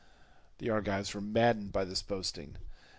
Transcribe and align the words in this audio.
The 0.57 0.71
Argives 0.71 1.13
were 1.13 1.21
maddened 1.21 1.71
by 1.71 1.85
this 1.85 2.01
boasting. 2.01 2.55